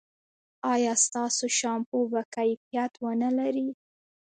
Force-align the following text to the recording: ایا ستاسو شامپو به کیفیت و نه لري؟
ایا 0.73 0.93
ستاسو 1.05 1.45
شامپو 1.59 1.99
به 2.11 2.21
کیفیت 2.35 2.93
و 3.03 3.05
نه 3.21 3.29
لري؟ 3.37 3.69